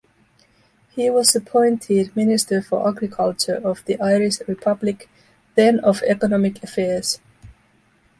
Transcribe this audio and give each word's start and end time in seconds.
He 0.95 1.11
was 1.11 1.35
appointed 1.35 2.15
Minister 2.15 2.59
for 2.63 2.89
Agriculture 2.89 3.61
of 3.63 3.85
the 3.85 3.99
Irish 3.99 4.39
Republic, 4.47 5.07
then 5.53 5.79
of 5.81 6.01
Economic 6.01 6.63
Affairs. 6.63 7.19